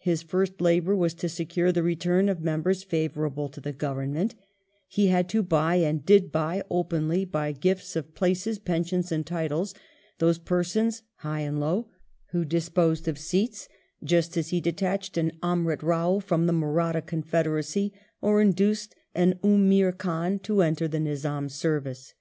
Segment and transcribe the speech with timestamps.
[0.00, 4.34] His first labour was to secure the return of members favourable to the Government
[4.88, 9.72] He had to buy, and did buy openly by gifts of places, pensions, and titles,
[10.18, 11.86] those persons high and low
[12.32, 13.68] who disposed of seats,
[14.02, 19.96] just as he detached an Amrut Rao from the Mahratta confederacy, or induced an Umeer
[19.96, 22.14] Khan to enter the Nizam's service.